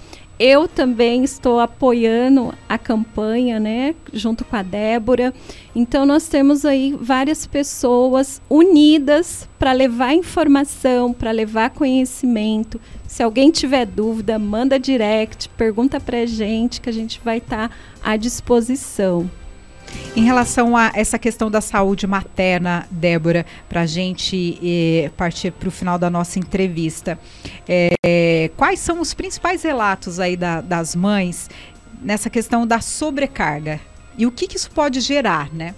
eu 0.40 0.66
também 0.66 1.22
estou 1.22 1.60
apoiando 1.60 2.54
a 2.66 2.78
campanha, 2.78 3.60
né, 3.60 3.94
junto 4.10 4.42
com 4.42 4.56
a 4.56 4.62
Débora. 4.62 5.34
Então 5.76 6.06
nós 6.06 6.28
temos 6.28 6.64
aí 6.64 6.96
várias 6.98 7.46
pessoas 7.46 8.40
unidas 8.48 9.46
para 9.58 9.72
levar 9.72 10.14
informação, 10.14 11.12
para 11.12 11.30
levar 11.30 11.68
conhecimento. 11.68 12.80
Se 13.06 13.22
alguém 13.22 13.50
tiver 13.50 13.84
dúvida, 13.84 14.38
manda 14.38 14.78
direct, 14.78 15.46
pergunta 15.50 16.00
para 16.00 16.22
a 16.22 16.26
gente 16.26 16.80
que 16.80 16.88
a 16.88 16.92
gente 16.92 17.20
vai 17.22 17.36
estar 17.36 17.68
tá 17.68 17.74
à 18.02 18.16
disposição. 18.16 19.30
Em 20.16 20.24
relação 20.24 20.76
a 20.76 20.90
essa 20.94 21.18
questão 21.18 21.50
da 21.50 21.60
saúde 21.60 22.06
materna, 22.06 22.86
Débora, 22.90 23.46
para 23.68 23.82
a 23.82 23.86
gente 23.86 24.58
eh, 24.62 25.10
partir 25.16 25.52
para 25.52 25.68
o 25.68 25.70
final 25.70 25.98
da 25.98 26.10
nossa 26.10 26.38
entrevista, 26.38 27.18
eh, 27.68 28.50
quais 28.56 28.80
são 28.80 29.00
os 29.00 29.14
principais 29.14 29.62
relatos 29.62 30.18
aí 30.18 30.36
da, 30.36 30.60
das 30.60 30.96
mães 30.96 31.48
nessa 32.02 32.28
questão 32.28 32.66
da 32.66 32.80
sobrecarga? 32.80 33.80
E 34.18 34.26
o 34.26 34.32
que, 34.32 34.48
que 34.48 34.56
isso 34.56 34.70
pode 34.72 35.00
gerar, 35.00 35.48
né? 35.54 35.74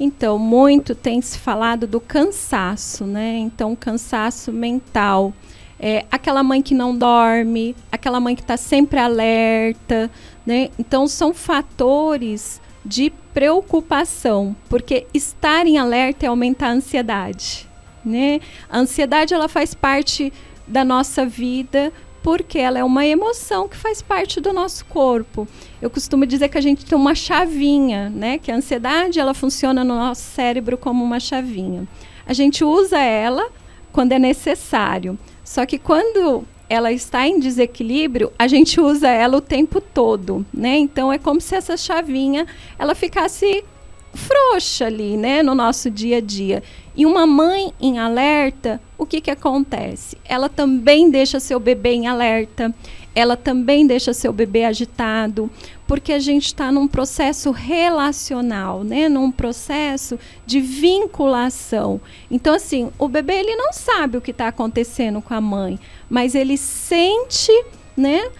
Então, 0.00 0.38
muito 0.38 0.94
tem 0.94 1.20
se 1.20 1.38
falado 1.38 1.86
do 1.86 2.00
cansaço, 2.00 3.04
né? 3.04 3.38
Então, 3.38 3.74
cansaço 3.74 4.52
mental. 4.52 5.32
É, 5.78 6.04
aquela 6.10 6.42
mãe 6.42 6.60
que 6.60 6.74
não 6.74 6.96
dorme, 6.96 7.74
aquela 7.90 8.18
mãe 8.18 8.34
que 8.34 8.42
está 8.42 8.56
sempre 8.56 8.98
alerta, 8.98 10.10
né? 10.44 10.70
Então, 10.78 11.06
são 11.06 11.32
fatores 11.32 12.60
de 12.88 13.12
preocupação, 13.34 14.56
porque 14.66 15.06
estar 15.12 15.66
em 15.66 15.76
alerta 15.76 16.24
é 16.24 16.28
aumentar 16.30 16.68
a 16.68 16.72
ansiedade, 16.72 17.68
né? 18.02 18.40
A 18.68 18.78
ansiedade 18.78 19.34
ela 19.34 19.46
faz 19.46 19.74
parte 19.74 20.32
da 20.66 20.86
nossa 20.86 21.26
vida 21.26 21.92
porque 22.22 22.58
ela 22.58 22.78
é 22.78 22.84
uma 22.84 23.06
emoção 23.06 23.68
que 23.68 23.76
faz 23.76 24.00
parte 24.00 24.40
do 24.40 24.54
nosso 24.54 24.86
corpo. 24.86 25.46
Eu 25.82 25.90
costumo 25.90 26.24
dizer 26.24 26.48
que 26.48 26.56
a 26.56 26.62
gente 26.62 26.84
tem 26.84 26.96
uma 26.96 27.14
chavinha, 27.14 28.08
né? 28.08 28.38
Que 28.38 28.50
a 28.50 28.56
ansiedade 28.56 29.20
ela 29.20 29.34
funciona 29.34 29.84
no 29.84 29.94
nosso 29.94 30.22
cérebro 30.22 30.78
como 30.78 31.04
uma 31.04 31.20
chavinha. 31.20 31.86
A 32.26 32.32
gente 32.32 32.64
usa 32.64 32.98
ela 32.98 33.50
quando 33.92 34.12
é 34.12 34.18
necessário. 34.18 35.18
Só 35.44 35.66
que 35.66 35.78
quando 35.78 36.44
ela 36.68 36.92
está 36.92 37.26
em 37.26 37.40
desequilíbrio, 37.40 38.32
a 38.38 38.46
gente 38.46 38.80
usa 38.80 39.08
ela 39.08 39.38
o 39.38 39.40
tempo 39.40 39.80
todo, 39.80 40.44
né? 40.52 40.76
Então 40.76 41.12
é 41.12 41.18
como 41.18 41.40
se 41.40 41.54
essa 41.54 41.76
chavinha 41.76 42.46
ela 42.78 42.94
ficasse 42.94 43.64
frouxa 44.12 44.86
ali, 44.86 45.16
né, 45.16 45.42
no 45.42 45.54
nosso 45.54 45.90
dia 45.90 46.18
a 46.18 46.20
dia. 46.20 46.62
E 46.96 47.06
uma 47.06 47.26
mãe 47.26 47.72
em 47.80 47.98
alerta, 47.98 48.80
o 48.96 49.06
que 49.06 49.20
que 49.20 49.30
acontece? 49.30 50.16
Ela 50.24 50.48
também 50.48 51.10
deixa 51.10 51.38
seu 51.38 51.60
bebê 51.60 51.90
em 51.90 52.06
alerta, 52.06 52.74
ela 53.18 53.36
também 53.36 53.84
deixa 53.84 54.12
seu 54.12 54.32
bebê 54.32 54.64
agitado, 54.64 55.50
porque 55.88 56.12
a 56.12 56.20
gente 56.20 56.46
está 56.46 56.70
num 56.70 56.86
processo 56.86 57.50
relacional, 57.50 58.84
né? 58.84 59.08
Num 59.08 59.28
processo 59.32 60.16
de 60.46 60.60
vinculação. 60.60 62.00
Então, 62.30 62.54
assim, 62.54 62.92
o 62.96 63.08
bebê 63.08 63.40
ele 63.40 63.56
não 63.56 63.72
sabe 63.72 64.16
o 64.16 64.20
que 64.20 64.30
está 64.30 64.46
acontecendo 64.46 65.20
com 65.20 65.34
a 65.34 65.40
mãe, 65.40 65.80
mas 66.08 66.36
ele 66.36 66.56
sente, 66.56 67.50
né? 67.96 68.30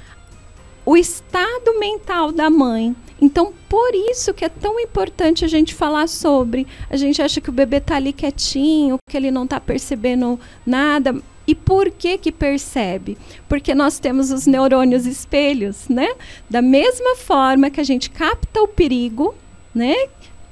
O 0.87 0.97
estado 0.97 1.77
mental 1.81 2.31
da 2.31 2.49
mãe. 2.49 2.95
Então, 3.21 3.53
por 3.69 3.93
isso 3.93 4.33
que 4.33 4.45
é 4.45 4.49
tão 4.49 4.79
importante 4.79 5.45
a 5.45 5.49
gente 5.49 5.75
falar 5.75 6.09
sobre. 6.09 6.69
A 6.89 6.97
gente 6.97 7.21
acha 7.21 7.41
que 7.41 7.51
o 7.51 7.53
bebê 7.53 7.79
está 7.79 7.97
ali 7.97 8.13
quietinho, 8.13 8.97
que 9.11 9.17
ele 9.17 9.33
não 9.33 9.43
está 9.43 9.59
percebendo 9.59 10.39
nada. 10.65 11.21
E 11.49 11.55
por 11.55 11.91
que 11.91 12.19
que 12.19 12.31
percebe? 12.31 13.17
Porque 13.49 13.75
nós 13.75 13.99
temos 13.99 14.31
os 14.31 14.47
neurônios 14.47 15.07
espelhos, 15.07 15.89
né? 15.89 16.15
Da 16.49 16.61
mesma 16.61 17.17
forma 17.17 17.71
que 17.71 17.81
a 17.81 17.85
gente 17.85 18.11
capta 18.11 18.61
o 18.61 18.69
perigo, 18.69 19.35
né? 19.75 19.95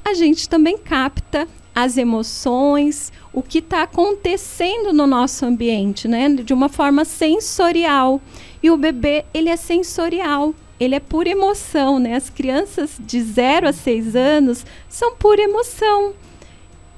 A 0.02 0.14
gente 0.14 0.48
também 0.48 0.78
capta 0.78 1.46
as 1.74 1.98
emoções, 1.98 3.12
o 3.30 3.42
que 3.42 3.59
está 3.59 3.82
acontecendo 3.82 4.90
no 4.94 5.06
nosso 5.06 5.44
ambiente, 5.44 6.09
né? 6.09 6.30
De 6.30 6.54
uma 6.54 6.70
forma 6.70 7.04
sensorial. 7.04 8.18
E 8.62 8.70
o 8.70 8.76
bebê, 8.78 9.26
ele 9.35 9.50
é 9.50 9.56
sensorial, 9.56 10.54
ele 10.80 10.94
é 10.94 11.00
pura 11.00 11.28
emoção, 11.28 11.98
né? 11.98 12.14
As 12.14 12.30
crianças 12.30 12.96
de 12.98 13.20
0 13.20 13.68
a 13.68 13.72
6 13.74 14.16
anos 14.16 14.64
são 14.88 15.14
pura 15.14 15.42
emoção. 15.42 16.14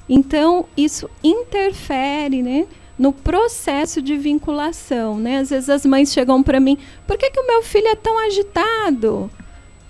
Então, 0.07 0.65
isso 0.77 1.09
interfere, 1.21 2.41
né? 2.41 2.65
No 2.99 3.13
processo 3.13 4.01
de 4.01 4.17
vinculação, 4.17 5.17
né? 5.17 5.39
Às 5.39 5.49
vezes 5.49 5.69
as 5.69 5.85
mães 5.85 6.11
chegam 6.11 6.43
para 6.43 6.59
mim, 6.59 6.77
por 7.07 7.17
que, 7.17 7.31
que 7.31 7.39
o 7.39 7.47
meu 7.47 7.63
filho 7.63 7.87
é 7.87 7.95
tão 7.95 8.19
agitado? 8.19 9.31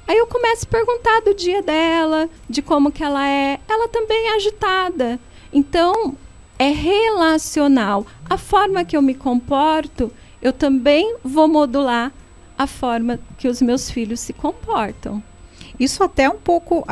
Aí 0.07 0.17
eu 0.17 0.27
começo 0.27 0.65
a 0.65 0.69
perguntar 0.69 1.21
do 1.21 1.33
dia 1.33 1.61
dela, 1.63 2.29
de 2.47 2.61
como 2.61 2.91
que 2.91 3.03
ela 3.03 3.27
é. 3.27 3.59
Ela 3.67 3.87
também 3.87 4.27
é 4.27 4.35
agitada. 4.35 5.19
Então, 5.51 6.15
é 6.59 6.69
relacional. 6.69 8.05
A 8.29 8.37
forma 8.37 8.85
que 8.85 8.95
eu 8.95 9.01
me 9.01 9.15
comporto, 9.15 10.11
eu 10.41 10.53
também 10.53 11.15
vou 11.23 11.47
modular 11.47 12.11
a 12.57 12.67
forma 12.67 13.19
que 13.37 13.47
os 13.47 13.61
meus 13.61 13.89
filhos 13.89 14.19
se 14.19 14.33
comportam. 14.33 15.23
Isso 15.79 16.03
até 16.03 16.29
um 16.29 16.37
pouco 16.37 16.83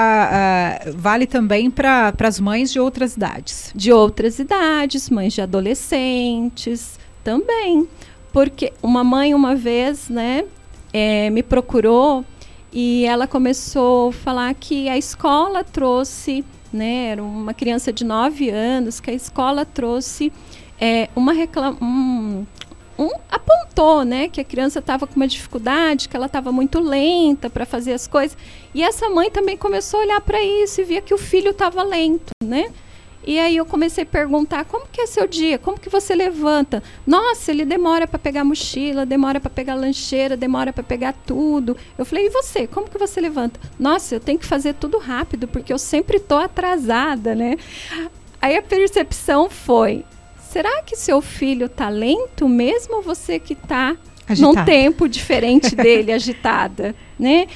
vale 0.95 1.27
também 1.27 1.69
para 1.69 2.13
as 2.19 2.39
mães 2.39 2.71
de 2.71 2.79
outras 2.79 3.15
idades. 3.15 3.71
De 3.75 3.91
outras 3.91 4.39
idades, 4.39 5.09
mães 5.09 5.33
de 5.33 5.41
adolescentes 5.41 6.97
também. 7.23 7.87
Porque 8.31 8.71
uma 8.81 9.03
mãe, 9.03 9.33
uma 9.33 9.55
vez, 9.55 10.09
né, 10.09 10.45
é, 10.93 11.29
me 11.29 11.43
procurou 11.43 12.23
e 12.71 13.05
ela 13.05 13.27
começou 13.27 14.09
a 14.09 14.13
falar 14.13 14.53
que 14.53 14.87
a 14.87 14.97
escola 14.97 15.63
trouxe, 15.63 16.45
né, 16.71 17.07
era 17.07 17.23
uma 17.23 17.53
criança 17.53 17.91
de 17.91 18.05
9 18.05 18.49
anos, 18.49 18.99
que 18.99 19.09
a 19.09 19.13
escola 19.13 19.65
trouxe 19.65 20.31
é, 20.79 21.09
uma 21.15 21.33
reclama, 21.33 21.77
um, 21.81 21.85
um, 21.85 22.45
apontou, 23.77 24.03
né, 24.03 24.27
que 24.27 24.41
a 24.41 24.43
criança 24.43 24.79
estava 24.79 25.05
com 25.05 25.15
uma 25.15 25.27
dificuldade, 25.27 26.09
que 26.09 26.15
ela 26.15 26.25
estava 26.25 26.51
muito 26.51 26.79
lenta 26.79 27.49
para 27.49 27.65
fazer 27.65 27.93
as 27.93 28.07
coisas. 28.07 28.35
E 28.73 28.81
essa 28.81 29.09
mãe 29.09 29.29
também 29.29 29.55
começou 29.55 29.99
a 29.99 30.03
olhar 30.03 30.21
para 30.21 30.41
isso 30.41 30.81
e 30.81 30.83
via 30.83 31.01
que 31.01 31.13
o 31.13 31.17
filho 31.17 31.51
estava 31.51 31.83
lento, 31.83 32.31
né? 32.43 32.71
E 33.25 33.37
aí 33.39 33.57
eu 33.57 33.65
comecei 33.65 34.03
a 34.03 34.07
perguntar 34.07 34.63
como 34.63 34.87
que 34.87 35.01
é 35.01 35.05
seu 35.05 35.27
dia, 35.27 35.59
como 35.59 35.77
que 35.77 35.89
você 35.89 36.15
levanta? 36.15 36.81
Nossa, 37.05 37.51
ele 37.51 37.65
demora 37.65 38.07
para 38.07 38.17
pegar 38.17 38.45
mochila, 38.45 39.05
demora 39.05 39.39
para 39.39 39.49
pegar 39.49 39.75
lancheira, 39.75 40.37
demora 40.37 40.71
para 40.71 40.83
pegar 40.83 41.13
tudo. 41.25 41.75
Eu 41.97 42.05
falei, 42.05 42.27
e 42.27 42.29
você, 42.29 42.67
como 42.67 42.89
que 42.89 42.97
você 42.97 43.19
levanta? 43.19 43.59
Nossa, 43.77 44.15
eu 44.15 44.19
tenho 44.21 44.39
que 44.39 44.45
fazer 44.45 44.75
tudo 44.75 44.97
rápido 44.97 45.45
porque 45.45 45.73
eu 45.73 45.77
sempre 45.77 46.19
tô 46.19 46.37
atrasada, 46.37 47.35
né? 47.35 47.57
Aí 48.41 48.55
a 48.55 48.61
percepção 48.61 49.49
foi: 49.49 50.05
será 50.51 50.81
que 50.81 50.95
seu 50.95 51.21
filho 51.21 51.67
tá 51.69 51.89
lento 51.89 52.47
mesmo 52.47 53.01
você 53.01 53.39
que 53.39 53.55
tá 53.55 53.95
Agitado. 54.27 54.55
num 54.55 54.65
tempo 54.65 55.07
diferente 55.07 55.75
dele, 55.77 56.11
agitada, 56.11 56.95
né? 57.19 57.47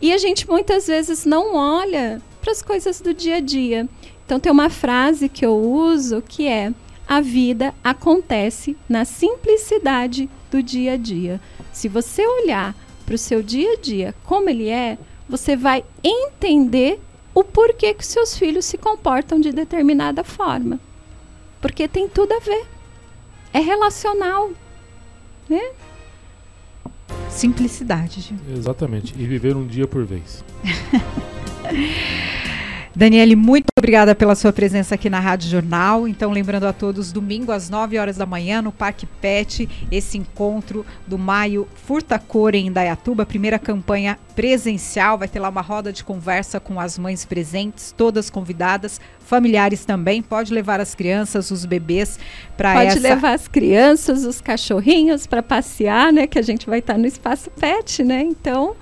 E 0.00 0.12
a 0.12 0.18
gente 0.18 0.48
muitas 0.48 0.86
vezes 0.86 1.24
não 1.24 1.54
olha 1.54 2.20
para 2.40 2.52
as 2.52 2.62
coisas 2.62 3.00
do 3.00 3.14
dia 3.14 3.36
a 3.36 3.40
dia. 3.40 3.88
Então 4.24 4.38
tem 4.38 4.52
uma 4.52 4.70
frase 4.70 5.28
que 5.28 5.44
eu 5.44 5.56
uso 5.56 6.22
que 6.22 6.46
é: 6.46 6.72
a 7.08 7.20
vida 7.20 7.74
acontece 7.82 8.76
na 8.88 9.04
simplicidade 9.04 10.28
do 10.50 10.62
dia 10.62 10.92
a 10.92 10.96
dia. 10.96 11.40
Se 11.72 11.88
você 11.88 12.26
olhar 12.26 12.74
para 13.04 13.14
o 13.14 13.18
seu 13.18 13.42
dia 13.42 13.72
a 13.72 13.76
dia 13.76 14.14
como 14.24 14.50
ele 14.50 14.68
é, 14.68 14.98
você 15.28 15.56
vai 15.56 15.84
entender 16.02 17.00
o 17.34 17.44
porquê 17.44 17.92
que 17.92 18.06
seus 18.06 18.36
filhos 18.36 18.64
se 18.64 18.78
comportam 18.78 19.38
de 19.38 19.52
determinada 19.52 20.24
forma. 20.24 20.80
Porque 21.66 21.88
tem 21.88 22.08
tudo 22.08 22.32
a 22.32 22.38
ver. 22.38 22.64
É 23.52 23.58
relacional, 23.58 24.52
né? 25.48 25.72
Simplicidade. 27.28 28.32
Exatamente. 28.48 29.12
E 29.18 29.26
viver 29.26 29.56
um 29.56 29.66
dia 29.66 29.84
por 29.88 30.04
vez. 30.04 30.44
Daniele, 32.96 33.36
muito 33.36 33.66
obrigada 33.78 34.14
pela 34.14 34.34
sua 34.34 34.54
presença 34.54 34.94
aqui 34.94 35.10
na 35.10 35.20
Rádio 35.20 35.50
Jornal. 35.50 36.08
Então, 36.08 36.30
lembrando 36.30 36.64
a 36.64 36.72
todos, 36.72 37.12
domingo 37.12 37.52
às 37.52 37.68
9 37.68 37.98
horas 37.98 38.16
da 38.16 38.24
manhã, 38.24 38.62
no 38.62 38.72
Parque 38.72 39.04
Pet, 39.04 39.68
esse 39.92 40.16
encontro 40.16 40.84
do 41.06 41.18
Maio 41.18 41.68
Furta 41.84 42.18
Cor 42.18 42.54
em 42.54 42.68
Indaiatuba, 42.68 43.26
primeira 43.26 43.58
campanha 43.58 44.18
presencial. 44.34 45.18
Vai 45.18 45.28
ter 45.28 45.38
lá 45.38 45.50
uma 45.50 45.60
roda 45.60 45.92
de 45.92 46.02
conversa 46.02 46.58
com 46.58 46.80
as 46.80 46.98
mães 46.98 47.22
presentes, 47.22 47.92
todas 47.94 48.30
convidadas, 48.30 48.98
familiares 49.20 49.84
também. 49.84 50.22
Pode 50.22 50.54
levar 50.54 50.80
as 50.80 50.94
crianças, 50.94 51.50
os 51.50 51.66
bebês 51.66 52.18
para 52.56 52.82
essa. 52.82 52.94
Pode 52.94 53.00
levar 53.00 53.34
as 53.34 53.46
crianças, 53.46 54.24
os 54.24 54.40
cachorrinhos 54.40 55.26
para 55.26 55.42
passear, 55.42 56.10
né? 56.14 56.26
Que 56.26 56.38
a 56.38 56.42
gente 56.42 56.66
vai 56.66 56.78
estar 56.78 56.96
no 56.96 57.06
espaço 57.06 57.50
Pet, 57.50 58.02
né? 58.02 58.22
Então 58.22 58.74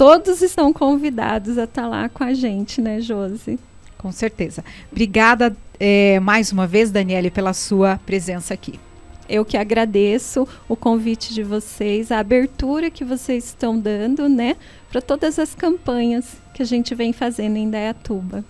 todos 0.00 0.40
estão 0.40 0.72
convidados 0.72 1.58
a 1.58 1.64
estar 1.64 1.82
tá 1.82 1.86
lá 1.86 2.08
com 2.08 2.24
a 2.24 2.32
gente, 2.32 2.80
né, 2.80 3.02
Josi? 3.02 3.58
Com 3.98 4.10
certeza. 4.10 4.64
Obrigada 4.90 5.54
é, 5.78 6.18
mais 6.20 6.50
uma 6.50 6.66
vez, 6.66 6.90
Daniele, 6.90 7.30
pela 7.30 7.52
sua 7.52 8.00
presença 8.06 8.54
aqui. 8.54 8.80
Eu 9.28 9.44
que 9.44 9.58
agradeço 9.58 10.48
o 10.66 10.74
convite 10.74 11.34
de 11.34 11.42
vocês, 11.42 12.10
a 12.10 12.18
abertura 12.18 12.90
que 12.90 13.04
vocês 13.04 13.44
estão 13.44 13.78
dando, 13.78 14.26
né, 14.26 14.56
para 14.90 15.02
todas 15.02 15.38
as 15.38 15.54
campanhas 15.54 16.24
que 16.54 16.62
a 16.62 16.66
gente 16.66 16.94
vem 16.94 17.12
fazendo 17.12 17.58
em 17.58 17.68
Dayatuba. 17.68 18.42